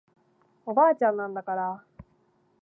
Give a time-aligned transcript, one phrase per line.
[0.65, 1.83] おばあちゃんなんだから